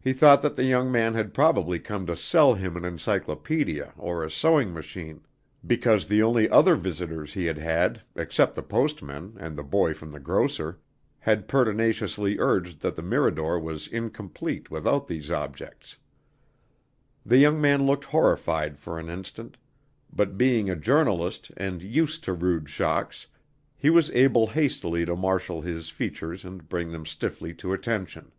He 0.00 0.12
thought 0.12 0.42
that 0.42 0.56
the 0.56 0.64
young 0.64 0.90
man 0.90 1.14
had 1.14 1.32
probably 1.32 1.78
come 1.78 2.04
to 2.06 2.16
sell 2.16 2.54
him 2.54 2.76
an 2.76 2.84
encyclopedia 2.84 3.92
or 3.96 4.24
a 4.24 4.28
sewing 4.28 4.74
machine, 4.74 5.20
because 5.64 6.08
the 6.08 6.20
only 6.20 6.50
other 6.50 6.74
visitors 6.74 7.34
he 7.34 7.44
had 7.46 7.58
had 7.58 8.02
except 8.16 8.56
the 8.56 8.62
postman, 8.64 9.34
and 9.38 9.56
the 9.56 9.62
boy 9.62 9.94
from 9.94 10.10
the 10.10 10.18
grocer 10.18 10.80
had 11.20 11.46
pertinaciously 11.46 12.40
urged 12.40 12.80
that 12.80 12.96
the 12.96 13.02
Mirador 13.04 13.56
was 13.60 13.86
incomplete 13.86 14.68
without 14.68 15.06
these 15.06 15.30
objects. 15.30 15.96
The 17.24 17.38
young 17.38 17.60
man 17.60 17.86
looked 17.86 18.06
horrified 18.06 18.80
for 18.80 18.98
an 18.98 19.08
instant, 19.08 19.58
but 20.12 20.36
being 20.36 20.70
a 20.70 20.74
journalist 20.74 21.52
and 21.56 21.84
used 21.84 22.24
to 22.24 22.32
rude 22.32 22.68
shocks, 22.68 23.28
he 23.76 23.90
was 23.90 24.10
able 24.10 24.48
hastily 24.48 25.04
to 25.04 25.14
marshal 25.14 25.60
his 25.62 25.88
features 25.88 26.44
and 26.44 26.68
bring 26.68 26.90
them 26.90 27.06
stiffly 27.06 27.54
to 27.54 27.72
attention. 27.72 28.32